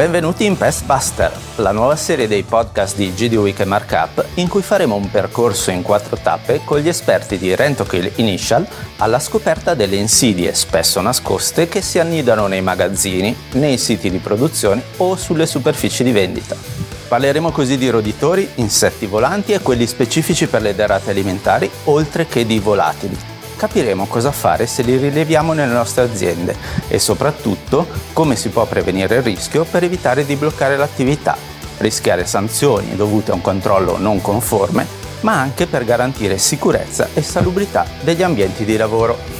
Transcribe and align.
Benvenuti 0.00 0.46
in 0.46 0.56
Pest 0.56 0.86
Buster, 0.86 1.30
la 1.56 1.72
nuova 1.72 1.94
serie 1.94 2.26
dei 2.26 2.42
podcast 2.42 2.96
di 2.96 3.12
GD 3.12 3.34
Week 3.34 3.60
e 3.60 3.66
Markup 3.66 4.24
in 4.36 4.48
cui 4.48 4.62
faremo 4.62 4.94
un 4.94 5.10
percorso 5.10 5.70
in 5.70 5.82
quattro 5.82 6.16
tappe 6.16 6.62
con 6.64 6.78
gli 6.78 6.88
esperti 6.88 7.36
di 7.36 7.54
Rentokill 7.54 8.10
Initial 8.14 8.66
alla 8.96 9.18
scoperta 9.18 9.74
delle 9.74 9.96
insidie 9.96 10.54
spesso 10.54 11.02
nascoste 11.02 11.68
che 11.68 11.82
si 11.82 11.98
annidano 11.98 12.46
nei 12.46 12.62
magazzini, 12.62 13.36
nei 13.52 13.76
siti 13.76 14.08
di 14.08 14.16
produzione 14.16 14.80
o 14.96 15.16
sulle 15.16 15.44
superfici 15.44 16.02
di 16.02 16.12
vendita. 16.12 16.56
Parleremo 17.06 17.50
così 17.50 17.76
di 17.76 17.90
roditori, 17.90 18.48
insetti 18.54 19.04
volanti 19.04 19.52
e 19.52 19.60
quelli 19.60 19.86
specifici 19.86 20.46
per 20.46 20.62
le 20.62 20.74
derrate 20.74 21.10
alimentari, 21.10 21.70
oltre 21.84 22.24
che 22.24 22.46
di 22.46 22.58
volatili, 22.58 23.18
capiremo 23.60 24.06
cosa 24.06 24.32
fare 24.32 24.66
se 24.66 24.80
li 24.80 24.96
rileviamo 24.96 25.52
nelle 25.52 25.74
nostre 25.74 26.04
aziende 26.04 26.56
e 26.88 26.98
soprattutto 26.98 27.86
come 28.14 28.34
si 28.34 28.48
può 28.48 28.64
prevenire 28.64 29.16
il 29.16 29.22
rischio 29.22 29.64
per 29.64 29.84
evitare 29.84 30.24
di 30.24 30.34
bloccare 30.34 30.78
l'attività, 30.78 31.36
rischiare 31.76 32.24
sanzioni 32.24 32.96
dovute 32.96 33.32
a 33.32 33.34
un 33.34 33.42
controllo 33.42 33.98
non 33.98 34.22
conforme, 34.22 34.86
ma 35.20 35.38
anche 35.38 35.66
per 35.66 35.84
garantire 35.84 36.38
sicurezza 36.38 37.08
e 37.12 37.20
salubrità 37.20 37.84
degli 38.00 38.22
ambienti 38.22 38.64
di 38.64 38.78
lavoro. 38.78 39.39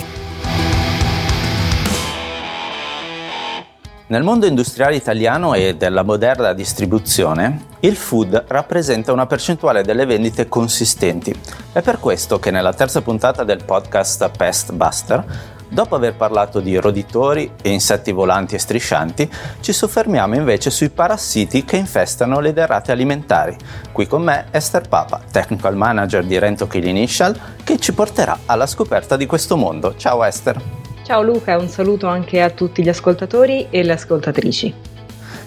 Nel 4.11 4.25
mondo 4.25 4.45
industriale 4.47 4.97
italiano 4.97 5.55
e 5.55 5.77
della 5.77 6.03
moderna 6.03 6.53
distribuzione, 6.53 7.67
il 7.79 7.95
food 7.95 8.47
rappresenta 8.49 9.13
una 9.13 9.27
percentuale 9.27 9.85
delle 9.85 10.05
vendite 10.05 10.49
consistenti. 10.49 11.33
È 11.73 11.81
per 11.81 12.01
questo 12.01 12.41
che 12.41 12.51
nella 12.51 12.73
terza 12.73 13.03
puntata 13.03 13.45
del 13.45 13.63
podcast 13.65 14.29
Pest 14.37 14.73
Buster, 14.73 15.25
dopo 15.69 15.95
aver 15.95 16.17
parlato 16.17 16.59
di 16.59 16.77
roditori 16.77 17.53
e 17.63 17.71
insetti 17.71 18.11
volanti 18.11 18.57
e 18.57 18.59
striscianti, 18.59 19.31
ci 19.61 19.73
soffermiamo 19.73 20.35
invece 20.35 20.71
sui 20.71 20.91
parassiti 20.91 21.65
che 21.65 21.77
infestano 21.77 22.41
le 22.41 22.53
derrate 22.53 22.91
alimentari. 22.91 23.57
Qui 23.93 24.09
con 24.09 24.25
me 24.25 24.47
Esther 24.51 24.89
Papa, 24.89 25.21
Technical 25.31 25.77
Manager 25.77 26.25
di 26.25 26.37
Rentokill 26.37 26.85
Initial, 26.85 27.39
che 27.63 27.79
ci 27.79 27.95
porterà 27.95 28.41
alla 28.47 28.67
scoperta 28.67 29.17
di 29.17 29.27
questo 29.27 29.57
mondo. 29.57 29.95
Ciao 29.97 30.25
Esther! 30.25 30.80
Ciao 31.11 31.23
Luca 31.23 31.59
un 31.59 31.67
saluto 31.67 32.07
anche 32.07 32.41
a 32.41 32.51
tutti 32.51 32.85
gli 32.85 32.89
ascoltatori 32.89 33.67
e 33.69 33.83
le 33.83 33.95
ascoltatrici. 33.95 34.73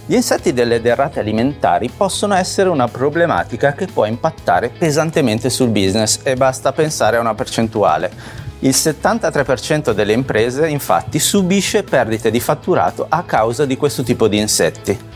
Gli 0.05 0.13
insetti 0.13 0.51
delle 0.51 0.81
derrate 0.81 1.21
alimentari 1.21 1.89
possono 1.89 2.33
essere 2.33 2.67
una 2.67 2.89
problematica 2.89 3.71
che 3.71 3.85
può 3.85 4.03
impattare 4.03 4.73
pesantemente 4.77 5.49
sul 5.49 5.69
business 5.69 6.19
e 6.23 6.35
basta 6.35 6.73
pensare 6.73 7.15
a 7.15 7.21
una 7.21 7.33
percentuale. 7.33 8.11
Il 8.59 8.71
73% 8.71 9.93
delle 9.93 10.11
imprese 10.11 10.67
infatti 10.67 11.17
subisce 11.17 11.83
perdite 11.83 12.29
di 12.29 12.41
fatturato 12.41 13.05
a 13.07 13.23
causa 13.23 13.63
di 13.63 13.77
questo 13.77 14.03
tipo 14.03 14.27
di 14.27 14.39
insetti. 14.39 15.12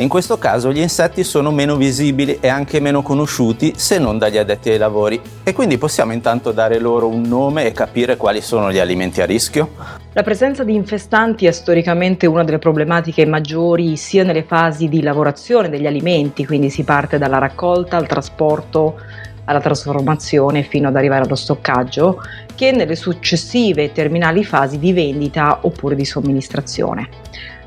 In 0.00 0.08
questo 0.08 0.38
caso 0.38 0.72
gli 0.72 0.80
insetti 0.80 1.22
sono 1.22 1.50
meno 1.50 1.76
visibili 1.76 2.38
e 2.40 2.48
anche 2.48 2.80
meno 2.80 3.02
conosciuti 3.02 3.74
se 3.76 3.98
non 3.98 4.16
dagli 4.16 4.38
addetti 4.38 4.70
ai 4.70 4.78
lavori 4.78 5.20
e 5.42 5.52
quindi 5.52 5.76
possiamo 5.76 6.14
intanto 6.14 6.52
dare 6.52 6.78
loro 6.78 7.06
un 7.06 7.20
nome 7.20 7.66
e 7.66 7.72
capire 7.72 8.16
quali 8.16 8.40
sono 8.40 8.72
gli 8.72 8.78
alimenti 8.78 9.20
a 9.20 9.26
rischio? 9.26 9.72
La 10.14 10.22
presenza 10.22 10.64
di 10.64 10.74
infestanti 10.74 11.44
è 11.44 11.50
storicamente 11.50 12.24
una 12.24 12.44
delle 12.44 12.58
problematiche 12.58 13.26
maggiori 13.26 13.98
sia 13.98 14.24
nelle 14.24 14.42
fasi 14.42 14.88
di 14.88 15.02
lavorazione 15.02 15.68
degli 15.68 15.86
alimenti, 15.86 16.46
quindi 16.46 16.70
si 16.70 16.82
parte 16.82 17.18
dalla 17.18 17.36
raccolta 17.36 17.98
al 17.98 18.06
trasporto 18.06 18.98
alla 19.44 19.60
trasformazione 19.60 20.62
fino 20.62 20.88
ad 20.88 20.96
arrivare 20.96 21.24
allo 21.24 21.34
stoccaggio, 21.34 22.22
che 22.54 22.72
nelle 22.72 22.96
successive 22.96 23.92
terminali 23.92 24.44
fasi 24.44 24.78
di 24.78 24.94
vendita 24.94 25.58
oppure 25.60 25.94
di 25.94 26.06
somministrazione. 26.06 27.08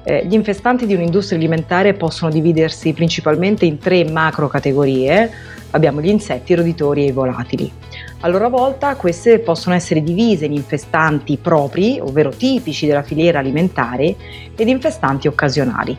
Eh, 0.04 0.26
gli 0.28 0.34
infestanti 0.34 0.86
di 0.86 0.94
un'industria 0.94 1.38
alimentare 1.38 1.94
possono 1.94 2.30
dividersi 2.30 2.92
principalmente 2.94 3.66
in 3.66 3.78
tre 3.78 4.04
macro 4.04 4.48
categorie. 4.48 5.32
Abbiamo 5.72 6.02
gli 6.02 6.10
insetti, 6.10 6.52
i 6.52 6.56
roditori 6.56 7.04
e 7.04 7.08
i 7.08 7.12
volatili. 7.12 7.72
A 8.20 8.28
loro 8.28 8.50
volta 8.50 8.96
queste 8.96 9.40
possono 9.40 9.76
essere 9.76 10.04
divise 10.04 10.46
in 10.46 10.54
infestanti 10.54 11.38
propri, 11.38 12.00
ovvero 12.00 12.30
tipici 12.30 12.86
della 12.86 13.04
filiera 13.04 13.40
alimentare, 13.40 14.16
ed 14.56 14.68
infestanti 14.68 15.28
occasionali. 15.28 15.98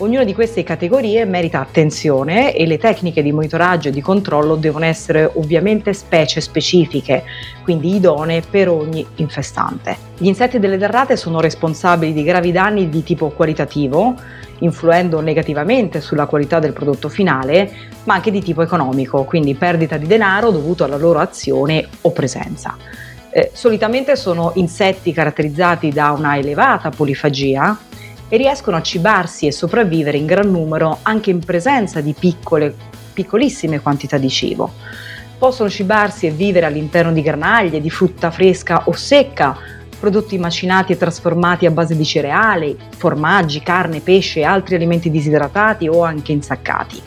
Ognuna 0.00 0.22
di 0.22 0.32
queste 0.32 0.62
categorie 0.62 1.24
merita 1.24 1.58
attenzione 1.58 2.54
e 2.54 2.66
le 2.66 2.78
tecniche 2.78 3.20
di 3.20 3.32
monitoraggio 3.32 3.88
e 3.88 3.90
di 3.90 4.00
controllo 4.00 4.54
devono 4.54 4.84
essere 4.84 5.28
ovviamente 5.34 5.92
specie 5.92 6.40
specifiche, 6.40 7.24
quindi 7.64 7.96
idonee 7.96 8.42
per 8.48 8.68
ogni 8.68 9.04
infestante. 9.16 9.96
Gli 10.16 10.28
insetti 10.28 10.60
delle 10.60 10.78
derrate 10.78 11.16
sono 11.16 11.40
responsabili 11.40 12.12
di 12.12 12.22
gravi 12.22 12.52
danni 12.52 12.88
di 12.88 13.02
tipo 13.02 13.30
qualitativo, 13.30 14.14
influendo 14.60 15.18
negativamente 15.18 16.00
sulla 16.00 16.26
qualità 16.26 16.60
del 16.60 16.72
prodotto 16.72 17.08
finale, 17.08 17.68
ma 18.04 18.14
anche 18.14 18.30
di 18.30 18.40
tipo 18.40 18.62
economico, 18.62 19.24
quindi 19.24 19.56
perdita 19.56 19.96
di 19.96 20.06
denaro 20.06 20.52
dovuto 20.52 20.84
alla 20.84 20.96
loro 20.96 21.18
azione 21.18 21.84
o 22.02 22.12
presenza. 22.12 22.76
Eh, 23.30 23.50
solitamente 23.52 24.14
sono 24.14 24.52
insetti 24.54 25.12
caratterizzati 25.12 25.90
da 25.90 26.12
una 26.12 26.38
elevata 26.38 26.90
polifagia, 26.90 27.76
e 28.28 28.36
riescono 28.36 28.76
a 28.76 28.82
cibarsi 28.82 29.46
e 29.46 29.52
sopravvivere 29.52 30.18
in 30.18 30.26
gran 30.26 30.50
numero 30.50 30.98
anche 31.02 31.30
in 31.30 31.40
presenza 31.40 32.00
di 32.00 32.14
piccole, 32.18 32.74
piccolissime 33.12 33.80
quantità 33.80 34.18
di 34.18 34.28
cibo. 34.28 34.72
Possono 35.38 35.70
cibarsi 35.70 36.26
e 36.26 36.30
vivere 36.30 36.66
all'interno 36.66 37.12
di 37.12 37.22
granaglie, 37.22 37.80
di 37.80 37.90
frutta 37.90 38.30
fresca 38.30 38.82
o 38.84 38.92
secca, 38.92 39.56
prodotti 39.98 40.38
macinati 40.38 40.92
e 40.92 40.96
trasformati 40.96 41.66
a 41.66 41.70
base 41.70 41.96
di 41.96 42.04
cereali, 42.04 42.76
formaggi, 42.96 43.60
carne, 43.60 44.00
pesce 44.00 44.40
e 44.40 44.44
altri 44.44 44.74
alimenti 44.74 45.10
disidratati 45.10 45.88
o 45.88 46.02
anche 46.02 46.32
insaccati. 46.32 47.02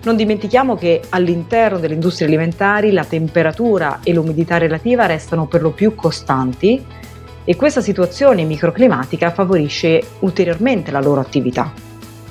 Non 0.00 0.16
dimentichiamo 0.16 0.76
che 0.76 1.02
all'interno 1.08 1.78
delle 1.78 1.94
industrie 1.94 2.28
alimentari 2.28 2.92
la 2.92 3.04
temperatura 3.04 4.00
e 4.02 4.12
l'umidità 4.12 4.56
relativa 4.56 5.06
restano 5.06 5.46
per 5.46 5.60
lo 5.60 5.70
più 5.70 5.94
costanti 5.94 6.82
e 7.48 7.56
questa 7.56 7.80
situazione 7.80 8.44
microclimatica 8.44 9.30
favorisce 9.30 10.02
ulteriormente 10.18 10.90
la 10.90 11.00
loro 11.00 11.22
attività. 11.22 11.72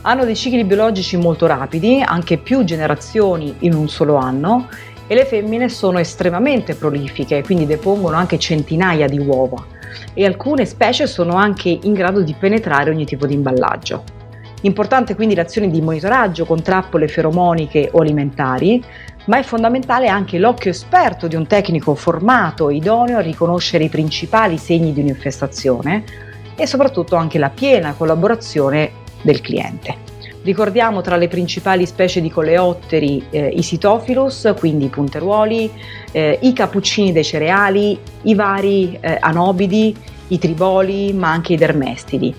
Hanno 0.02 0.26
dei 0.26 0.36
cicli 0.36 0.64
biologici 0.64 1.18
molto 1.18 1.48
rapidi, 1.48 2.04
anche 2.06 2.38
più 2.38 2.64
generazioni 2.64 3.56
in 3.62 3.74
un 3.74 3.90
solo 3.90 4.18
anno, 4.18 4.68
e 5.08 5.16
le 5.16 5.26
femmine 5.26 5.70
sono 5.70 5.98
estremamente 5.98 6.76
prolifiche, 6.76 7.42
quindi 7.42 7.66
depongono 7.66 8.16
anche 8.16 8.38
centinaia 8.38 9.08
di 9.08 9.18
uova 9.18 9.66
e 10.14 10.24
alcune 10.24 10.66
specie 10.66 11.08
sono 11.08 11.34
anche 11.34 11.80
in 11.82 11.94
grado 11.94 12.22
di 12.22 12.36
penetrare 12.38 12.92
ogni 12.92 13.06
tipo 13.06 13.26
di 13.26 13.34
imballaggio. 13.34 14.04
Importante 14.62 15.16
quindi 15.16 15.34
l'azione 15.34 15.72
di 15.72 15.82
monitoraggio 15.82 16.46
con 16.46 16.62
trappole 16.62 17.08
feromoniche 17.08 17.90
o 17.92 18.02
alimentari, 18.02 18.84
ma 19.28 19.38
è 19.38 19.44
fondamentale 19.44 20.08
anche 20.08 20.38
l'occhio 20.38 20.72
esperto 20.72 21.28
di 21.28 21.36
un 21.36 21.48
tecnico 21.48 21.96
formato 21.96 22.70
idoneo 22.70 23.18
a 23.18 23.22
riconoscere 23.22 23.86
i 23.86 23.90
principali 23.90 24.58
segni 24.58 24.94
di 24.94 25.02
un'infestazione 25.02 26.04
e 26.56 26.66
soprattutto 26.66 27.16
anche 27.16 27.38
la 27.38 27.50
piena 27.50 27.94
collaborazione 27.94 28.92
del 29.22 29.42
cliente. 29.42 30.06
Ricordiamo 30.44 31.02
tra 31.02 31.18
le 31.18 31.28
principali 31.28 31.86
specie 31.86 32.22
di 32.22 32.30
coleotteri 32.30 33.26
eh, 33.32 33.48
i 33.48 33.62
Sitophilus, 33.62 34.54
quindi 34.58 34.86
i 34.86 34.90
punteruoli, 34.90 35.70
eh, 36.12 36.40
i 36.42 36.54
cappuccini 36.54 37.12
dei 37.12 37.26
cereali, 37.26 38.00
i 38.24 38.34
vari 38.34 38.98
eh, 39.02 39.18
anobidi, 39.20 39.94
i 40.30 40.40
triboli, 40.40 41.12
ma 41.12 41.32
anche 41.32 41.54
i 41.54 41.58
dermestidi. 41.58 42.34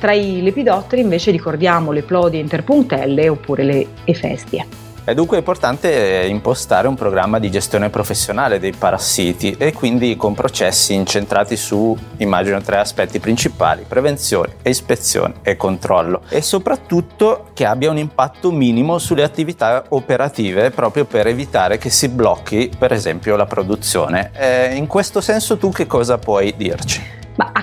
Tra 0.00 0.12
i 0.12 0.42
lepidotteri 0.42 1.02
invece 1.02 1.30
ricordiamo 1.30 1.92
le 1.92 2.02
plodie 2.02 2.40
interpuntelle 2.40 3.28
oppure 3.28 3.62
le 3.62 3.86
efestie. 4.04 4.81
È 5.04 5.14
dunque 5.14 5.38
importante 5.38 6.26
impostare 6.28 6.86
un 6.86 6.94
programma 6.94 7.40
di 7.40 7.50
gestione 7.50 7.90
professionale 7.90 8.60
dei 8.60 8.70
parassiti 8.70 9.56
e 9.58 9.72
quindi 9.72 10.16
con 10.16 10.32
processi 10.32 10.94
incentrati 10.94 11.56
su, 11.56 11.96
immagino, 12.18 12.60
tre 12.60 12.76
aspetti 12.76 13.18
principali, 13.18 13.84
prevenzione, 13.86 14.54
ispezione 14.62 15.34
e 15.42 15.56
controllo 15.56 16.22
e 16.28 16.40
soprattutto 16.40 17.48
che 17.52 17.66
abbia 17.66 17.90
un 17.90 17.98
impatto 17.98 18.52
minimo 18.52 18.98
sulle 18.98 19.24
attività 19.24 19.82
operative 19.88 20.70
proprio 20.70 21.04
per 21.04 21.26
evitare 21.26 21.78
che 21.78 21.90
si 21.90 22.08
blocchi 22.08 22.70
per 22.78 22.92
esempio 22.92 23.34
la 23.34 23.46
produzione. 23.46 24.30
Eh, 24.34 24.76
in 24.76 24.86
questo 24.86 25.20
senso 25.20 25.58
tu 25.58 25.72
che 25.72 25.88
cosa 25.88 26.18
puoi 26.18 26.54
dirci? 26.56 27.21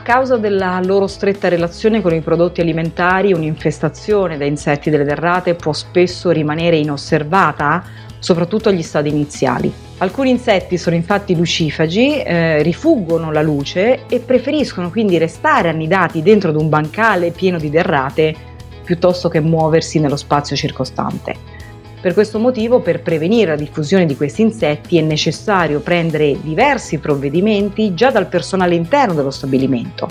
Causa 0.09 0.37
della 0.37 0.81
loro 0.83 1.05
stretta 1.05 1.49
relazione 1.49 2.01
con 2.01 2.15
i 2.15 2.21
prodotti 2.21 2.61
alimentari, 2.61 3.31
un'infestazione 3.31 4.37
da 4.37 4.45
insetti 4.45 4.89
delle 4.89 5.03
derrate 5.03 5.53
può 5.53 5.71
spesso 5.71 6.31
rimanere 6.31 6.77
inosservata, 6.77 7.83
soprattutto 8.17 8.69
agli 8.69 8.81
stadi 8.81 9.09
iniziali. 9.09 9.71
Alcuni 9.99 10.31
insetti 10.31 10.79
sono 10.79 10.95
infatti 10.95 11.35
lucifagi, 11.35 12.23
eh, 12.23 12.63
rifuggono 12.63 13.31
la 13.31 13.43
luce 13.43 14.07
e 14.07 14.19
preferiscono 14.19 14.89
quindi 14.89 15.19
restare 15.19 15.69
annidati 15.69 16.23
dentro 16.23 16.49
ad 16.49 16.55
un 16.55 16.69
bancale 16.69 17.29
pieno 17.29 17.59
di 17.59 17.69
derrate 17.69 18.33
piuttosto 18.83 19.29
che 19.29 19.41
muoversi 19.41 19.99
nello 19.99 20.17
spazio 20.17 20.55
circostante. 20.55 21.48
Per 22.01 22.13
questo 22.13 22.39
motivo, 22.39 22.79
per 22.79 23.01
prevenire 23.01 23.51
la 23.51 23.57
diffusione 23.57 24.05
di 24.05 24.15
questi 24.15 24.41
insetti 24.41 24.97
è 24.97 25.01
necessario 25.01 25.81
prendere 25.81 26.39
diversi 26.41 26.97
provvedimenti 26.97 27.93
già 27.93 28.09
dal 28.09 28.27
personale 28.27 28.75
interno 28.75 29.13
dello 29.13 29.31
stabilimento. 29.31 30.07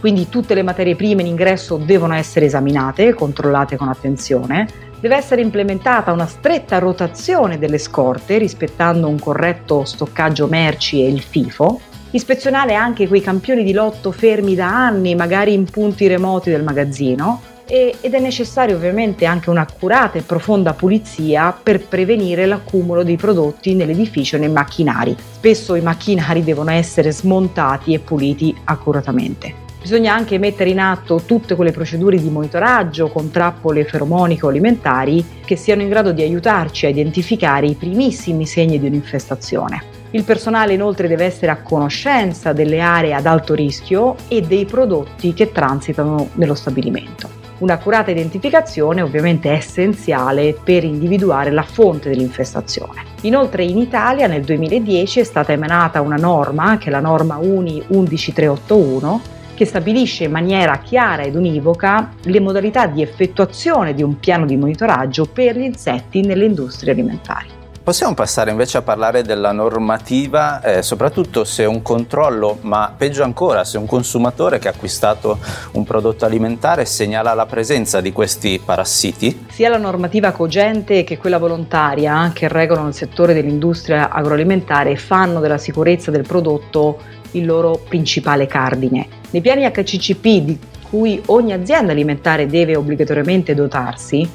quindi 0.00 0.28
tutte 0.28 0.54
le 0.54 0.62
materie 0.62 0.94
prime 0.94 1.22
in 1.22 1.28
ingresso 1.28 1.76
devono 1.76 2.14
essere 2.14 2.46
esaminate 2.46 3.08
e 3.08 3.14
controllate 3.14 3.76
con 3.76 3.88
attenzione. 3.88 4.68
Deve 5.00 5.16
essere 5.16 5.40
implementata 5.40 6.12
una 6.12 6.26
stretta 6.26 6.78
rotazione 6.78 7.58
delle 7.58 7.78
scorte 7.78 8.38
rispettando 8.38 9.08
un 9.08 9.18
corretto 9.18 9.84
stoccaggio 9.84 10.46
merci 10.46 11.02
e 11.02 11.08
il 11.08 11.20
FIFO. 11.20 11.80
Ispezionare 12.12 12.74
anche 12.74 13.08
quei 13.08 13.20
campioni 13.20 13.64
di 13.64 13.72
lotto 13.72 14.12
fermi 14.12 14.54
da 14.54 14.68
anni, 14.68 15.14
magari 15.14 15.52
in 15.52 15.64
punti 15.64 16.06
remoti 16.06 16.50
del 16.50 16.62
magazzino, 16.62 17.42
ed 17.68 18.14
è 18.14 18.18
necessaria 18.18 18.74
ovviamente 18.74 19.26
anche 19.26 19.50
un'accurata 19.50 20.18
e 20.18 20.22
profonda 20.22 20.72
pulizia 20.72 21.52
per 21.62 21.86
prevenire 21.86 22.46
l'accumulo 22.46 23.02
dei 23.02 23.16
prodotti 23.16 23.74
nell'edificio 23.74 24.36
e 24.36 24.38
nei 24.38 24.48
macchinari. 24.48 25.14
Spesso 25.32 25.74
i 25.74 25.82
macchinari 25.82 26.42
devono 26.42 26.70
essere 26.70 27.12
smontati 27.12 27.92
e 27.92 27.98
puliti 27.98 28.56
accuratamente. 28.64 29.66
Bisogna 29.80 30.12
anche 30.12 30.38
mettere 30.38 30.70
in 30.70 30.80
atto 30.80 31.22
tutte 31.24 31.54
quelle 31.54 31.70
procedure 31.70 32.20
di 32.20 32.28
monitoraggio 32.28 33.08
con 33.08 33.30
trappole 33.30 33.84
feromoniche 33.84 34.46
alimentari 34.46 35.24
che 35.44 35.56
siano 35.56 35.82
in 35.82 35.88
grado 35.88 36.12
di 36.12 36.22
aiutarci 36.22 36.86
a 36.86 36.88
identificare 36.88 37.66
i 37.66 37.74
primissimi 37.74 38.44
segni 38.44 38.80
di 38.80 38.86
un'infestazione. 38.86 39.96
Il 40.10 40.24
personale 40.24 40.72
inoltre 40.72 41.06
deve 41.06 41.26
essere 41.26 41.52
a 41.52 41.62
conoscenza 41.62 42.52
delle 42.52 42.80
aree 42.80 43.14
ad 43.14 43.26
alto 43.26 43.54
rischio 43.54 44.16
e 44.26 44.40
dei 44.40 44.64
prodotti 44.64 45.32
che 45.32 45.52
transitano 45.52 46.30
nello 46.34 46.54
stabilimento. 46.54 47.47
Un'accurata 47.58 48.12
identificazione 48.12 49.02
ovviamente 49.02 49.50
è 49.50 49.54
essenziale 49.54 50.56
per 50.62 50.84
individuare 50.84 51.50
la 51.50 51.62
fonte 51.62 52.08
dell'infestazione. 52.08 53.02
Inoltre 53.22 53.64
in 53.64 53.78
Italia 53.78 54.28
nel 54.28 54.44
2010 54.44 55.20
è 55.20 55.24
stata 55.24 55.52
emanata 55.52 56.00
una 56.00 56.16
norma, 56.16 56.78
che 56.78 56.86
è 56.86 56.90
la 56.90 57.00
norma 57.00 57.36
UNI 57.38 57.82
11381, 57.88 59.20
che 59.54 59.64
stabilisce 59.64 60.24
in 60.24 60.30
maniera 60.30 60.78
chiara 60.78 61.22
ed 61.22 61.34
univoca 61.34 62.12
le 62.22 62.38
modalità 62.38 62.86
di 62.86 63.02
effettuazione 63.02 63.92
di 63.92 64.04
un 64.04 64.20
piano 64.20 64.46
di 64.46 64.56
monitoraggio 64.56 65.24
per 65.24 65.56
gli 65.56 65.62
insetti 65.62 66.20
nelle 66.20 66.44
industrie 66.44 66.92
alimentari. 66.92 67.57
Possiamo 67.88 68.12
passare 68.12 68.50
invece 68.50 68.76
a 68.76 68.82
parlare 68.82 69.22
della 69.22 69.50
normativa, 69.50 70.60
eh, 70.60 70.82
soprattutto 70.82 71.44
se 71.44 71.64
un 71.64 71.80
controllo, 71.80 72.58
ma 72.60 72.92
peggio 72.94 73.22
ancora, 73.22 73.64
se 73.64 73.78
un 73.78 73.86
consumatore 73.86 74.58
che 74.58 74.68
ha 74.68 74.72
acquistato 74.72 75.38
un 75.72 75.84
prodotto 75.84 76.26
alimentare 76.26 76.84
segnala 76.84 77.32
la 77.32 77.46
presenza 77.46 78.02
di 78.02 78.12
questi 78.12 78.60
parassiti? 78.62 79.46
Sia 79.48 79.70
la 79.70 79.78
normativa 79.78 80.32
cogente 80.32 81.02
che 81.02 81.16
quella 81.16 81.38
volontaria 81.38 82.30
che 82.34 82.46
regolano 82.46 82.88
il 82.88 82.94
settore 82.94 83.32
dell'industria 83.32 84.10
agroalimentare 84.10 84.94
fanno 84.96 85.40
della 85.40 85.56
sicurezza 85.56 86.10
del 86.10 86.26
prodotto 86.26 86.98
il 87.30 87.46
loro 87.46 87.80
principale 87.88 88.46
cardine. 88.46 89.08
Nei 89.30 89.40
piani 89.40 89.64
HCCP 89.64 90.24
di 90.42 90.58
cui 90.90 91.22
ogni 91.28 91.54
azienda 91.54 91.92
alimentare 91.92 92.46
deve 92.46 92.76
obbligatoriamente 92.76 93.54
dotarsi, 93.54 94.28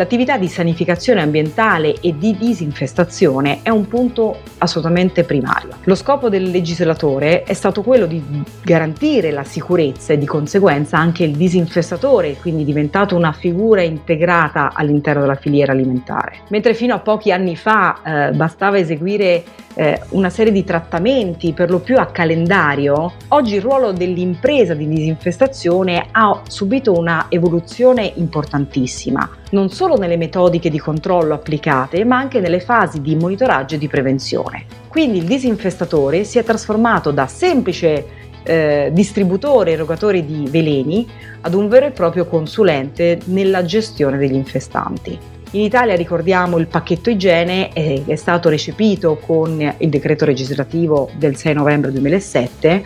L'attività 0.00 0.38
di 0.38 0.48
sanificazione 0.48 1.20
ambientale 1.20 1.94
e 2.00 2.16
di 2.16 2.34
disinfestazione 2.34 3.60
è 3.60 3.68
un 3.68 3.86
punto 3.86 4.38
assolutamente 4.56 5.24
primario. 5.24 5.76
Lo 5.82 5.94
scopo 5.94 6.30
del 6.30 6.44
legislatore 6.44 7.42
è 7.42 7.52
stato 7.52 7.82
quello 7.82 8.06
di 8.06 8.22
garantire 8.62 9.30
la 9.30 9.44
sicurezza 9.44 10.14
e 10.14 10.18
di 10.18 10.24
conseguenza 10.24 10.96
anche 10.96 11.24
il 11.24 11.36
disinfestatore, 11.36 12.38
quindi 12.40 12.64
diventato 12.64 13.14
una 13.14 13.32
figura 13.32 13.82
integrata 13.82 14.72
all'interno 14.72 15.20
della 15.20 15.34
filiera 15.34 15.72
alimentare. 15.72 16.38
Mentre 16.48 16.72
fino 16.72 16.94
a 16.94 17.00
pochi 17.00 17.30
anni 17.30 17.54
fa 17.54 18.00
eh, 18.02 18.30
bastava 18.30 18.78
eseguire 18.78 19.44
eh, 19.74 20.00
una 20.10 20.30
serie 20.30 20.50
di 20.50 20.64
trattamenti 20.64 21.52
per 21.52 21.68
lo 21.68 21.78
più 21.78 21.98
a 21.98 22.06
calendario, 22.06 23.12
oggi 23.28 23.56
il 23.56 23.60
ruolo 23.60 23.92
dell'impresa 23.92 24.72
di 24.72 24.88
disinfestazione 24.88 26.06
ha 26.10 26.40
subito 26.48 26.92
una 26.92 27.26
evoluzione 27.28 28.10
importantissima, 28.16 29.28
non 29.50 29.70
solo 29.70 29.96
nelle 29.96 30.16
metodiche 30.16 30.70
di 30.70 30.78
controllo 30.78 31.34
applicate, 31.34 32.04
ma 32.04 32.18
anche 32.18 32.40
nelle 32.40 32.60
fasi 32.60 33.00
di 33.00 33.14
monitoraggio 33.16 33.74
e 33.76 33.78
di 33.78 33.88
prevenzione. 33.88 34.66
Quindi 34.88 35.18
il 35.18 35.24
disinfestatore 35.24 36.24
si 36.24 36.38
è 36.38 36.44
trasformato 36.44 37.10
da 37.10 37.26
semplice 37.26 38.18
eh, 38.42 38.90
distributore 38.92 39.72
erogatore 39.72 40.24
di 40.24 40.46
veleni 40.48 41.06
ad 41.42 41.54
un 41.54 41.68
vero 41.68 41.86
e 41.86 41.90
proprio 41.90 42.26
consulente 42.26 43.18
nella 43.24 43.64
gestione 43.64 44.18
degli 44.18 44.34
infestanti. 44.34 45.39
In 45.52 45.62
Italia 45.62 45.96
ricordiamo 45.96 46.58
il 46.58 46.68
pacchetto 46.68 47.10
igiene 47.10 47.72
eh, 47.72 48.04
è 48.06 48.14
stato 48.14 48.48
recepito 48.48 49.16
con 49.16 49.74
il 49.78 49.88
decreto 49.88 50.24
legislativo 50.24 51.10
del 51.16 51.34
6 51.34 51.54
novembre 51.54 51.90
2007 51.90 52.84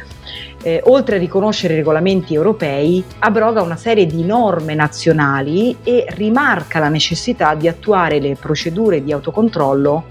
eh, 0.63 0.81
oltre 0.87 1.17
a 1.17 1.19
riconoscere 1.19 1.75
i 1.75 1.77
regolamenti 1.77 2.33
europei, 2.33 3.05
abroga 3.19 3.61
una 3.61 3.77
serie 3.77 4.07
di 4.07 4.25
norme 4.25 4.75
nazionali 4.75 5.77
e 5.85 6.07
rimarca 6.09 6.79
la 6.79 6.89
necessità 6.89 7.55
di 7.55 7.69
attuare 7.69 8.19
le 8.19 8.35
procedure 8.35 9.05
di 9.05 9.13
autocontrollo 9.13 10.07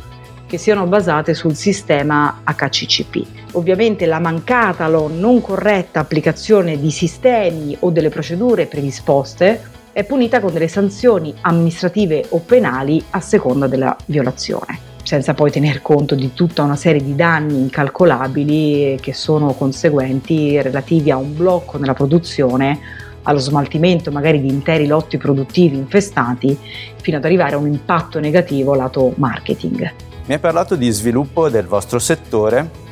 che 0.46 0.60
siano 0.60 0.86
basate 0.86 1.34
sul 1.34 1.56
sistema 1.56 2.42
HCCP. 2.44 3.26
Ovviamente 3.54 4.06
la 4.06 4.20
mancata 4.20 4.88
o 4.96 5.08
non 5.08 5.42
corretta 5.42 6.02
applicazione 6.02 6.80
di 6.80 6.92
sistemi 6.92 7.76
o 7.80 7.90
delle 7.90 8.10
procedure 8.10 8.68
predisposte 8.68 9.73
è 9.94 10.04
punita 10.04 10.40
con 10.40 10.52
delle 10.52 10.68
sanzioni 10.68 11.34
amministrative 11.42 12.26
o 12.30 12.40
penali 12.40 13.02
a 13.12 13.22
seconda 13.22 13.68
della 13.68 13.96
violazione 14.06 14.92
senza 15.04 15.34
poi 15.34 15.52
tener 15.52 15.82
conto 15.82 16.16
di 16.16 16.34
tutta 16.34 16.64
una 16.64 16.78
serie 16.78 17.04
di 17.04 17.14
danni 17.14 17.60
incalcolabili 17.60 18.98
che 19.02 19.14
sono 19.14 19.54
conseguenti 19.54 20.60
relativi 20.62 21.12
a 21.12 21.18
un 21.18 21.36
blocco 21.36 21.78
nella 21.78 21.94
produzione, 21.94 22.80
allo 23.24 23.40
smaltimento 23.40 24.12
magari 24.12 24.40
di 24.40 24.48
interi 24.48 24.88
lotti 24.88 25.18
produttivi 25.18 25.76
infestati, 25.76 26.58
fino 27.02 27.18
ad 27.18 27.26
arrivare 27.26 27.56
a 27.56 27.58
un 27.58 27.68
impatto 27.68 28.20
negativo 28.22 28.74
lato 28.76 29.14
marketing. 29.18 29.94
Mi 30.26 30.34
hai 30.36 30.40
parlato 30.40 30.76
di 30.76 30.90
sviluppo 30.90 31.50
del 31.50 31.68
vostro 31.68 32.00
settore 32.00 32.83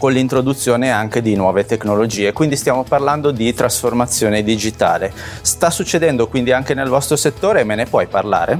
con 0.00 0.12
l'introduzione 0.12 0.90
anche 0.90 1.20
di 1.20 1.36
nuove 1.36 1.66
tecnologie, 1.66 2.32
quindi 2.32 2.56
stiamo 2.56 2.84
parlando 2.84 3.32
di 3.32 3.52
trasformazione 3.52 4.42
digitale. 4.42 5.12
Sta 5.42 5.68
succedendo 5.68 6.26
quindi 6.26 6.52
anche 6.52 6.72
nel 6.72 6.88
vostro 6.88 7.16
settore, 7.16 7.64
me 7.64 7.74
ne 7.74 7.84
puoi 7.84 8.06
parlare? 8.06 8.58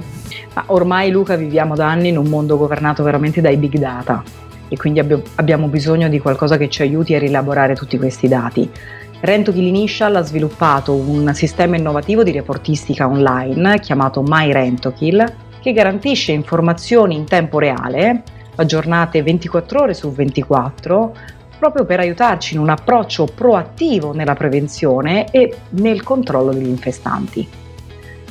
Ma 0.52 0.64
ormai 0.66 1.10
Luca 1.10 1.36
viviamo 1.36 1.74
da 1.74 1.88
anni 1.88 2.08
in 2.08 2.18
un 2.18 2.26
mondo 2.26 2.58
governato 2.58 3.02
veramente 3.02 3.40
dai 3.40 3.56
big 3.56 3.78
data 3.78 4.22
e 4.68 4.76
quindi 4.76 5.00
abbiamo 5.36 5.68
bisogno 5.68 6.10
di 6.10 6.18
qualcosa 6.18 6.58
che 6.58 6.68
ci 6.68 6.82
aiuti 6.82 7.14
a 7.14 7.18
rielaborare 7.18 7.74
tutti 7.74 7.96
questi 7.96 8.28
dati. 8.28 8.70
Rentokill 9.20 9.64
Initial 9.64 10.16
ha 10.16 10.22
sviluppato 10.22 10.94
un 10.94 11.32
sistema 11.32 11.74
innovativo 11.74 12.22
di 12.22 12.32
reportistica 12.32 13.08
online 13.08 13.80
chiamato 13.80 14.22
MyRentokill 14.22 15.24
che 15.62 15.72
garantisce 15.72 16.32
informazioni 16.32 17.14
in 17.14 17.24
tempo 17.24 17.58
reale 17.58 18.24
aggiornate 18.60 19.22
24 19.22 19.80
ore 19.80 19.94
su 19.94 20.12
24, 20.12 21.14
proprio 21.58 21.84
per 21.84 22.00
aiutarci 22.00 22.54
in 22.54 22.60
un 22.60 22.70
approccio 22.70 23.26
proattivo 23.26 24.14
nella 24.14 24.34
prevenzione 24.34 25.30
e 25.30 25.56
nel 25.70 26.02
controllo 26.02 26.52
degli 26.52 26.68
infestanti. 26.68 27.48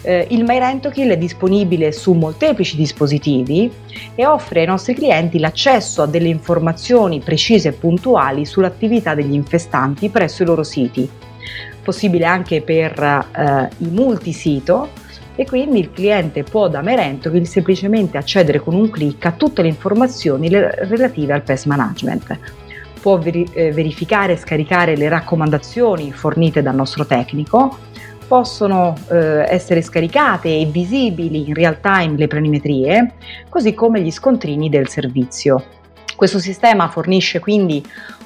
Eh, 0.01 0.27
il 0.29 0.45
MyRentokill 0.45 1.11
è 1.11 1.17
disponibile 1.17 1.91
su 1.91 2.13
molteplici 2.13 2.77
dispositivi 2.77 3.69
e 4.15 4.25
offre 4.25 4.61
ai 4.61 4.65
nostri 4.65 4.93
clienti 4.93 5.39
l'accesso 5.39 6.01
a 6.01 6.07
delle 6.07 6.29
informazioni 6.29 7.19
precise 7.19 7.69
e 7.69 7.73
puntuali 7.73 8.45
sull'attività 8.45 9.13
degli 9.13 9.33
infestanti 9.33 10.09
presso 10.09 10.43
i 10.43 10.45
loro 10.45 10.63
siti. 10.63 11.09
Possibile 11.83 12.25
anche 12.25 12.61
per 12.61 13.01
eh, 13.01 13.69
i 13.79 13.87
multisito 13.87 14.89
e 15.39 15.45
quindi 15.45 15.79
il 15.79 15.91
cliente 15.93 16.43
può 16.43 16.67
da 16.67 16.81
Merentokill 16.81 17.43
semplicemente 17.43 18.17
accedere 18.17 18.59
con 18.59 18.73
un 18.73 18.89
clic 18.89 19.25
a 19.25 19.31
tutte 19.31 19.61
le 19.61 19.69
informazioni 19.69 20.49
relative 20.49 21.31
al 21.31 21.43
pest 21.43 21.65
management. 21.65 22.37
Può 22.99 23.17
eh, 23.23 23.71
verificare 23.71 24.33
e 24.33 24.35
scaricare 24.35 24.97
le 24.97 25.07
raccomandazioni 25.07 26.11
fornite 26.11 26.61
dal 26.61 26.75
nostro 26.75 27.05
tecnico, 27.05 27.77
possono 28.27 28.93
eh, 29.09 29.45
essere 29.47 29.81
scaricate 29.81 30.49
e 30.49 30.65
visibili 30.65 31.47
in 31.47 31.53
real 31.53 31.79
time 31.79 32.17
le 32.17 32.27
planimetrie, 32.27 33.13
così 33.47 33.73
come 33.73 34.01
gli 34.01 34.11
scontrini 34.11 34.67
del 34.67 34.89
servizio. 34.89 35.63
Questo 36.19 36.39
sistema 36.39 36.89
fornisce 36.89 37.39
quindi 37.39 37.81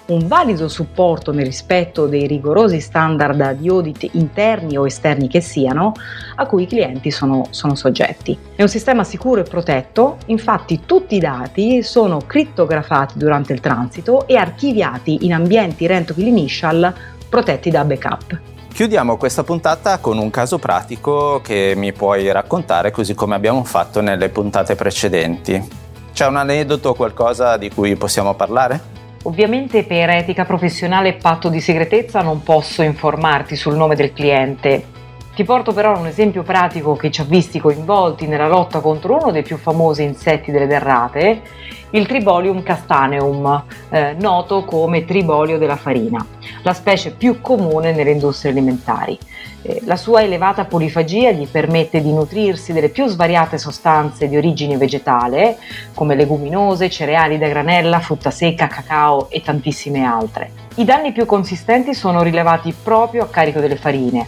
un 0.07 0.25
valido 0.25 0.67
supporto 0.67 1.31
nel 1.31 1.45
rispetto 1.45 2.07
dei 2.07 2.25
rigorosi 2.25 2.79
standard 2.79 3.51
di 3.51 3.69
audit 3.69 4.09
interni 4.13 4.75
o 4.77 4.88
esterni 4.88 5.27
che 5.27 5.41
siano, 5.41 5.91
a 6.38 6.47
cui 6.47 6.63
i 6.63 6.65
clienti 6.65 7.12
sono, 7.12 7.45
sono 7.51 7.75
soggetti. 7.75 8.35
È 8.55 8.63
un 8.63 8.67
sistema 8.67 9.03
sicuro 9.03 9.41
e 9.41 9.43
protetto, 9.43 10.17
infatti 10.25 10.81
tutti 10.88 11.17
i 11.17 11.19
dati 11.19 11.83
sono 11.83 12.17
crittografati 12.25 13.19
durante 13.19 13.53
il 13.53 13.59
transito 13.59 14.25
e 14.25 14.38
archiviati 14.38 15.25
in 15.25 15.33
ambienti 15.35 15.85
Rentokill 15.85 16.25
Initial 16.25 16.91
protetti 17.29 17.69
da 17.69 17.83
backup. 17.83 18.39
Chiudiamo 18.73 19.17
questa 19.17 19.43
puntata 19.43 20.00
con 20.00 20.17
un 20.17 20.31
caso 20.31 20.57
pratico 20.57 21.41
che 21.43 21.73
mi 21.75 21.93
puoi 21.93 22.31
raccontare 22.31 22.89
così 22.89 23.13
come 23.13 23.35
abbiamo 23.35 23.63
fatto 23.63 24.01
nelle 24.01 24.29
puntate 24.29 24.73
precedenti. 24.73 25.83
C'è 26.13 26.27
un 26.27 26.38
aneddoto 26.38 26.89
o 26.89 26.93
qualcosa 26.93 27.58
di 27.58 27.72
cui 27.72 27.96
possiamo 27.96 28.36
parlare? 28.36 28.79
Ovviamente 29.24 29.84
per 29.84 30.12
etica 30.12 30.46
professionale 30.46 31.10
e 31.10 31.13
patto 31.13 31.50
di 31.50 31.60
segretezza 31.60 32.22
non 32.22 32.43
posso 32.43 32.84
informarti 32.84 33.55
sul 33.55 33.74
nome 33.74 33.96
del 33.96 34.13
cliente. 34.13 34.91
Ti 35.34 35.43
porto 35.43 35.74
però 35.74 35.98
un 35.98 36.05
esempio 36.05 36.43
pratico 36.43 36.96
che 36.96 37.10
ci 37.10 37.22
ha 37.22 37.24
visti 37.24 37.60
coinvolti 37.60 38.27
nella 38.27 38.48
lotta 38.48 38.79
contro 38.79 39.15
uno 39.15 39.32
dei 39.32 39.41
più 39.41 39.58
famosi 39.58 40.03
insetti 40.03 40.51
delle 40.51 40.67
derrate, 40.67 41.41
il 41.89 42.05
Tribolium 42.05 42.62
castaneum, 42.62 43.63
eh, 43.89 44.15
noto 44.20 44.65
come 44.65 45.05
tribolio 45.05 45.58
della 45.58 45.77
farina, 45.77 46.24
la 46.62 46.74
specie 46.74 47.10
più 47.10 47.41
comune 47.41 47.91
nelle 47.91 48.12
industrie 48.12 48.51
alimentari. 48.51 49.17
Eh, 49.65 49.79
la 49.86 49.96
sua 49.96 50.22
elevata 50.22 50.65
polifagia 50.65 51.32
gli 51.32 51.48
permette 51.48 52.01
di 52.01 52.12
nutrirsi 52.12 52.74
delle 52.74 52.89
più 52.89 53.08
svariate 53.08 53.58
sostanze 53.58 54.27
di 54.27 54.36
origine 54.36 54.75
vegetale, 54.75 55.58
come 55.93 56.15
leguminose, 56.15 56.89
cereali 56.89 57.38
da 57.38 57.48
granella, 57.48 58.01
frutta 58.01 58.29
secca, 58.29 58.67
cacao 58.67 59.29
e 59.29 59.41
tantissime 59.41 60.03
altre. 60.03 60.51
I 60.75 60.84
danni 60.84 61.13
più 61.13 61.25
consistenti 61.25 61.93
sono 61.93 62.24
rilevati 62.24 62.74
proprio 62.74 63.24
a 63.24 63.29
carico 63.29 63.62
delle 63.62 63.77
farine, 63.77 64.27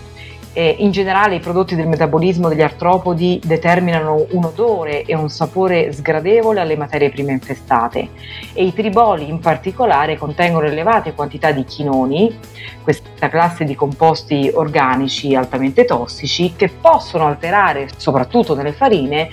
eh, 0.55 0.75
in 0.79 0.91
generale 0.91 1.35
i 1.35 1.39
prodotti 1.41 1.75
del 1.75 1.87
metabolismo 1.87 2.47
degli 2.47 2.61
artropodi 2.61 3.41
determinano 3.43 4.25
un 4.31 4.45
odore 4.45 5.03
e 5.03 5.13
un 5.13 5.29
sapore 5.29 5.91
sgradevole 5.91 6.61
alle 6.61 6.77
materie 6.77 7.09
prime 7.09 7.33
infestate 7.33 8.09
e 8.53 8.63
i 8.63 8.73
triboli 8.73 9.27
in 9.27 9.39
particolare 9.39 10.17
contengono 10.17 10.65
elevate 10.65 11.13
quantità 11.13 11.51
di 11.51 11.65
chinoni, 11.65 12.39
questa 12.81 13.27
classe 13.27 13.65
di 13.65 13.75
composti 13.75 14.49
organici 14.53 15.35
altamente 15.35 15.83
tossici 15.83 16.53
che 16.55 16.69
possono 16.69 17.27
alterare, 17.27 17.89
soprattutto 17.97 18.55
nelle 18.55 18.71
farine, 18.71 19.27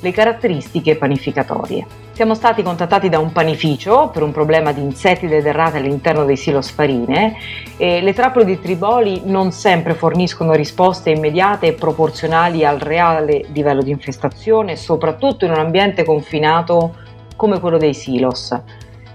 le 0.00 0.12
caratteristiche 0.12 0.94
panificatorie. 0.94 2.07
Siamo 2.18 2.34
stati 2.34 2.64
contattati 2.64 3.08
da 3.08 3.20
un 3.20 3.30
panificio 3.30 4.08
per 4.08 4.24
un 4.24 4.32
problema 4.32 4.72
di 4.72 4.80
insetti 4.80 5.28
dederrati 5.28 5.76
all'interno 5.76 6.24
dei 6.24 6.36
silos 6.36 6.68
farine 6.68 7.36
e 7.76 8.00
le 8.00 8.12
trappole 8.12 8.44
di 8.44 8.58
triboli 8.58 9.20
non 9.26 9.52
sempre 9.52 9.94
forniscono 9.94 10.52
risposte 10.54 11.10
immediate 11.10 11.68
e 11.68 11.72
proporzionali 11.74 12.64
al 12.64 12.80
reale 12.80 13.44
livello 13.52 13.82
di 13.82 13.92
infestazione, 13.92 14.74
soprattutto 14.74 15.44
in 15.44 15.52
un 15.52 15.58
ambiente 15.58 16.02
confinato 16.02 16.96
come 17.36 17.60
quello 17.60 17.78
dei 17.78 17.94
silos. 17.94 18.52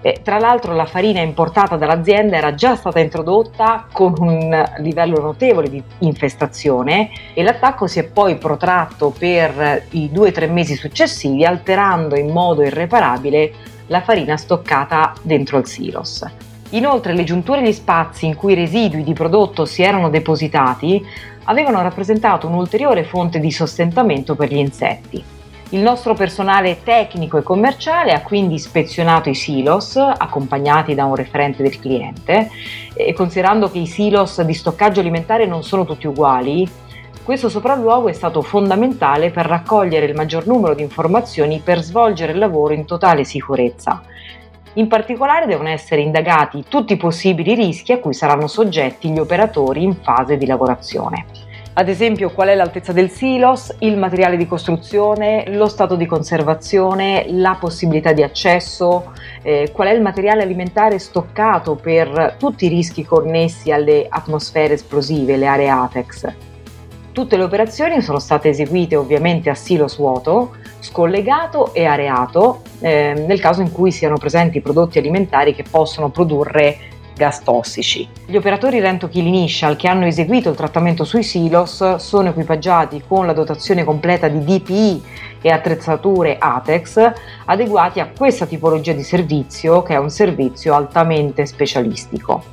Eh, 0.06 0.20
tra 0.22 0.38
l'altro 0.38 0.74
la 0.74 0.86
farina 0.86 1.22
importata 1.22 1.78
dall'azienda 1.78 2.36
era 2.36 2.54
già 2.54 2.76
stata 2.76 3.00
introdotta 3.00 3.88
con 3.90 4.14
un 4.18 4.72
livello 4.80 5.22
notevole 5.22 5.70
di 5.70 5.82
infestazione 6.00 7.10
e 7.34 7.42
l'attacco 7.42 7.88
si 7.88 8.00
è 8.00 8.04
poi 8.04 8.36
protratto 8.36 9.14
per 9.18 9.86
i 9.92 10.12
due 10.12 10.28
o 10.28 10.32
tre 10.34 10.48
mesi 10.48 10.76
successivi 10.76 11.46
alterando 11.46 12.18
in 12.18 12.32
modo 12.32 12.64
irreparabile 12.64 13.54
la 13.88 14.02
farina 14.02 14.36
stoccata 14.36 15.14
dentro 15.22 15.58
il 15.58 15.68
silos. 15.68 16.26
Inoltre 16.72 17.14
le 17.14 17.24
giunture 17.24 17.62
e 17.62 17.70
gli 17.70 17.72
spazi 17.72 18.26
in 18.26 18.36
cui 18.36 18.52
i 18.52 18.56
residui 18.56 19.04
di 19.04 19.14
prodotto 19.14 19.64
si 19.64 19.84
erano 19.84 20.10
depositati 20.10 21.02
avevano 21.46 21.82
rappresentato 21.82 22.48
un'ulteriore 22.48 23.06
fonte 23.06 23.40
di 23.40 23.52
sostentamento 23.52 24.36
per 24.36 24.52
gli 24.52 24.58
insetti. 24.58 25.24
Il 25.74 25.82
nostro 25.82 26.14
personale 26.14 26.84
tecnico 26.84 27.40
e 27.40 27.42
commerciale 27.42 28.12
ha 28.12 28.22
quindi 28.22 28.54
ispezionato 28.54 29.30
i 29.30 29.34
silos, 29.34 29.96
accompagnati 29.96 30.94
da 30.94 31.06
un 31.06 31.16
referente 31.16 31.64
del 31.64 31.80
cliente, 31.80 32.52
e 32.94 33.12
considerando 33.14 33.72
che 33.72 33.80
i 33.80 33.88
silos 33.88 34.40
di 34.44 34.54
stoccaggio 34.54 35.00
alimentare 35.00 35.48
non 35.48 35.64
sono 35.64 35.84
tutti 35.84 36.06
uguali, 36.06 36.70
questo 37.24 37.50
sopralluogo 37.50 38.08
è 38.08 38.14
stato 38.14 38.44
fondamentale 38.44 39.32
per 39.32 39.48
raccogliere 39.48 40.06
il 40.06 40.14
maggior 40.14 40.46
numero 40.46 40.76
di 40.76 40.84
informazioni 40.84 41.60
per 41.64 41.82
svolgere 41.82 42.34
il 42.34 42.38
lavoro 42.38 42.76
in 42.76 42.86
totale 42.86 43.24
sicurezza. 43.24 44.04
In 44.74 44.88
particolare 44.88 45.48
devono 45.48 45.70
essere 45.70 46.02
indagati 46.02 46.66
tutti 46.68 46.94
i 46.94 46.98
possibili 46.98 47.56
rischi 47.56 47.94
a 47.94 47.98
cui 47.98 48.14
saranno 48.14 48.46
soggetti 48.46 49.10
gli 49.10 49.18
operatori 49.18 49.82
in 49.82 49.96
fase 49.96 50.38
di 50.38 50.46
lavorazione 50.46 51.26
ad 51.76 51.90
esempio 51.90 52.30
qual 52.30 52.50
è 52.50 52.56
l'altezza 52.56 52.92
del 52.92 53.10
silos, 53.10 53.74
il 53.80 53.98
materiale 53.98 54.38
di 54.38 54.46
costruzione, 54.46 55.46
lo 55.48 55.68
stato 55.68 55.96
di 55.96 56.06
conservazione, 56.06 57.26
la 57.30 57.58
possibilità 57.60 58.14
di 58.14 58.22
accesso, 58.22 59.12
eh, 59.42 59.72
qual 59.74 59.88
è 59.88 59.92
il 59.92 60.02
materiale 60.02 60.44
alimentare 60.44 61.00
stoccato 61.00 61.76
per 61.76 62.36
tutti 62.38 62.66
i 62.66 62.70
rischi 62.70 63.04
connessi 63.04 63.72
alle 63.72 64.06
atmosfere 64.08 64.76
esplosive, 64.76 65.36
le 65.36 65.48
aree 65.48 65.70
ATEX. 65.70 66.34
Tutte 67.12 67.38
le 67.38 67.44
operazioni 67.44 68.02
sono 68.02 68.20
state 68.20 68.50
eseguite 68.50 68.96
ovviamente 68.96 69.50
a 69.50 69.56
silos 69.56 69.98
vuoto, 69.98 70.56
scollegato 70.80 71.74
e 71.74 71.86
areato, 71.86 72.62
eh, 72.82 73.14
nel 73.28 73.40
caso 73.40 73.62
in 73.62 73.72
cui 73.72 73.92
siano 73.92 74.18
presenti 74.18 74.62
prodotti 74.62 75.00
alimentari 75.00 75.56
che 75.56 75.64
possono 75.70 76.10
produrre 76.10 76.93
gas 77.16 77.42
tossici. 77.44 78.08
Gli 78.26 78.36
operatori 78.36 78.80
Rento 78.80 79.08
Kill 79.08 79.26
Initial 79.26 79.76
che 79.76 79.88
hanno 79.88 80.06
eseguito 80.06 80.50
il 80.50 80.56
trattamento 80.56 81.04
sui 81.04 81.24
silos 81.24 81.96
sono 81.96 82.30
equipaggiati 82.30 83.04
con 83.08 83.26
la 83.26 83.34
dotazione 83.34 83.84
completa 83.84 84.28
di 84.28 84.44
DPI 84.44 85.04
e 85.42 85.50
attrezzature 85.50 86.38
ATEX 86.40 87.12
adeguati 87.46 88.00
a 88.00 88.10
questa 88.16 88.46
tipologia 88.46 88.94
di 88.94 89.04
servizio 89.04 89.84
che 89.84 89.94
è 89.94 89.98
un 89.98 90.10
servizio 90.10 90.74
altamente 90.74 91.46
specialistico. 91.46 92.44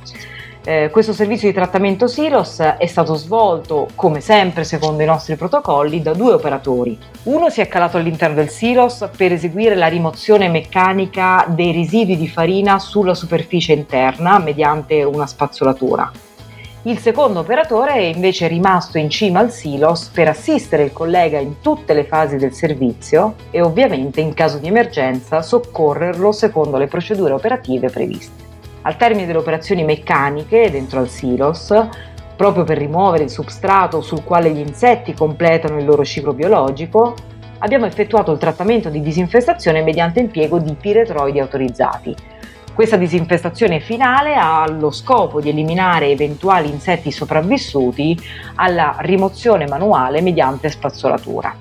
Eh, 0.63 0.89
questo 0.91 1.11
servizio 1.11 1.47
di 1.47 1.55
trattamento 1.55 2.07
Silos 2.07 2.59
è 2.59 2.85
stato 2.85 3.15
svolto, 3.15 3.87
come 3.95 4.21
sempre 4.21 4.63
secondo 4.63 5.01
i 5.01 5.07
nostri 5.07 5.35
protocolli, 5.35 6.03
da 6.03 6.13
due 6.13 6.33
operatori. 6.33 6.95
Uno 7.23 7.49
si 7.49 7.61
è 7.61 7.67
calato 7.67 7.97
all'interno 7.97 8.35
del 8.35 8.49
Silos 8.49 9.09
per 9.17 9.31
eseguire 9.31 9.73
la 9.73 9.87
rimozione 9.87 10.49
meccanica 10.49 11.45
dei 11.47 11.71
residui 11.71 12.15
di 12.15 12.27
farina 12.27 12.77
sulla 12.77 13.15
superficie 13.15 13.73
interna 13.73 14.37
mediante 14.37 15.01
una 15.01 15.25
spazzolatura. 15.25 16.11
Il 16.83 16.99
secondo 16.99 17.39
operatore 17.39 17.93
è 17.93 17.99
invece 17.99 18.47
rimasto 18.47 18.99
in 18.99 19.09
cima 19.09 19.39
al 19.39 19.51
silos 19.51 20.09
per 20.11 20.27
assistere 20.27 20.83
il 20.83 20.93
collega 20.93 21.37
in 21.37 21.61
tutte 21.61 21.93
le 21.93 22.05
fasi 22.05 22.37
del 22.37 22.53
servizio 22.53 23.35
e 23.51 23.61
ovviamente 23.61 24.19
in 24.19 24.33
caso 24.33 24.57
di 24.57 24.67
emergenza 24.67 25.43
soccorrerlo 25.43 26.31
secondo 26.31 26.77
le 26.77 26.87
procedure 26.87 27.33
operative 27.33 27.91
previste. 27.91 28.50
Al 28.83 28.97
termine 28.97 29.27
delle 29.27 29.37
operazioni 29.37 29.83
meccaniche 29.83 30.71
dentro 30.71 30.99
al 30.99 31.09
silos, 31.09 31.71
proprio 32.35 32.63
per 32.63 32.79
rimuovere 32.79 33.25
il 33.25 33.29
substrato 33.29 34.01
sul 34.01 34.23
quale 34.23 34.51
gli 34.51 34.57
insetti 34.57 35.13
completano 35.13 35.77
il 35.77 35.85
loro 35.85 36.03
ciclo 36.03 36.33
biologico, 36.33 37.13
abbiamo 37.59 37.85
effettuato 37.85 38.31
il 38.31 38.39
trattamento 38.39 38.89
di 38.89 39.01
disinfestazione 39.01 39.83
mediante 39.83 40.19
impiego 40.19 40.57
di 40.57 40.73
piretroidi 40.73 41.39
autorizzati. 41.39 42.15
Questa 42.73 42.97
disinfestazione 42.97 43.79
finale 43.79 44.33
ha 44.33 44.67
lo 44.67 44.89
scopo 44.89 45.39
di 45.39 45.49
eliminare 45.49 46.07
eventuali 46.07 46.69
insetti 46.69 47.11
sopravvissuti 47.11 48.17
alla 48.55 48.95
rimozione 49.01 49.67
manuale 49.67 50.21
mediante 50.21 50.69
spazzolatura. 50.69 51.53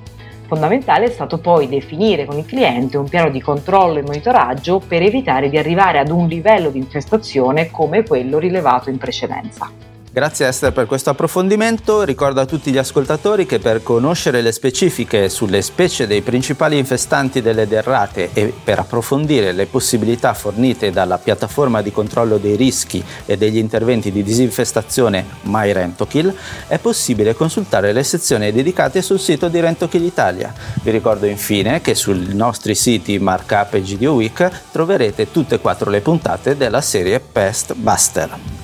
Fondamentale 0.50 1.04
è 1.04 1.10
stato 1.10 1.38
poi 1.38 1.68
definire 1.68 2.24
con 2.24 2.36
il 2.36 2.44
cliente 2.44 2.96
un 2.96 3.08
piano 3.08 3.30
di 3.30 3.40
controllo 3.40 4.00
e 4.00 4.02
monitoraggio 4.02 4.80
per 4.80 5.00
evitare 5.00 5.48
di 5.48 5.56
arrivare 5.56 6.00
ad 6.00 6.10
un 6.10 6.26
livello 6.26 6.70
di 6.70 6.78
infestazione 6.78 7.70
come 7.70 8.02
quello 8.02 8.40
rilevato 8.40 8.90
in 8.90 8.98
precedenza. 8.98 9.70
Grazie 10.12 10.48
Esther 10.48 10.72
per 10.72 10.86
questo 10.86 11.10
approfondimento. 11.10 12.02
Ricordo 12.02 12.40
a 12.40 12.44
tutti 12.44 12.72
gli 12.72 12.78
ascoltatori 12.78 13.46
che 13.46 13.60
per 13.60 13.80
conoscere 13.80 14.40
le 14.40 14.50
specifiche 14.50 15.28
sulle 15.28 15.62
specie 15.62 16.08
dei 16.08 16.20
principali 16.20 16.76
infestanti 16.76 17.40
delle 17.40 17.68
derrate 17.68 18.30
e 18.32 18.52
per 18.64 18.80
approfondire 18.80 19.52
le 19.52 19.66
possibilità 19.66 20.34
fornite 20.34 20.90
dalla 20.90 21.18
piattaforma 21.18 21.80
di 21.80 21.92
controllo 21.92 22.38
dei 22.38 22.56
rischi 22.56 23.00
e 23.24 23.36
degli 23.36 23.56
interventi 23.56 24.10
di 24.10 24.24
disinfestazione 24.24 25.24
MyRentokill 25.42 26.34
è 26.66 26.78
possibile 26.80 27.36
consultare 27.36 27.92
le 27.92 28.02
sezioni 28.02 28.50
dedicate 28.50 29.02
sul 29.02 29.20
sito 29.20 29.46
di 29.46 29.60
Rentokill 29.60 30.02
Italia. 30.02 30.52
Vi 30.82 30.90
ricordo 30.90 31.26
infine 31.26 31.80
che 31.82 31.94
sui 31.94 32.34
nostri 32.34 32.74
siti 32.74 33.16
Markup 33.20 33.74
e 33.74 33.82
GDO 33.82 34.14
Week 34.14 34.50
troverete 34.72 35.30
tutte 35.30 35.54
e 35.54 35.60
quattro 35.60 35.88
le 35.88 36.00
puntate 36.00 36.56
della 36.56 36.80
serie 36.80 37.20
Pest 37.20 37.74
Buster. 37.74 38.59